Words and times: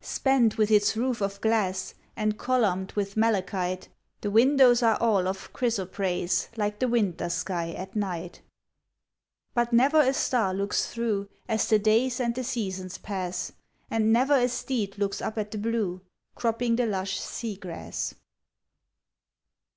Spanned 0.00 0.54
with 0.54 0.68
its 0.72 0.96
roof 0.96 1.20
of 1.20 1.40
glass, 1.40 1.94
And 2.16 2.36
columned 2.36 2.90
with 2.96 3.16
malachite, 3.16 3.88
The 4.20 4.32
windows 4.32 4.82
are 4.82 4.96
all 5.00 5.28
of 5.28 5.52
chrysoprase, 5.52 6.48
Like 6.56 6.80
the 6.80 6.88
winter 6.88 7.28
sky 7.28 7.70
at 7.70 7.94
night. 7.94 8.40
But 9.54 9.72
never 9.72 10.00
a 10.00 10.12
star 10.12 10.52
looks 10.52 10.88
through, 10.92 11.28
As 11.48 11.68
the 11.68 11.78
days 11.78 12.18
and 12.18 12.34
the 12.34 12.42
seasons 12.42 12.98
pass, 12.98 13.52
And 13.88 14.12
never 14.12 14.34
a 14.34 14.48
steed 14.48 14.98
looks 14.98 15.22
up 15.22 15.38
at 15.38 15.52
the 15.52 15.58
blue, 15.58 16.00
Cropping 16.34 16.74
the 16.74 16.86
lush 16.86 17.20
sea 17.20 17.54
grass. 17.54 18.12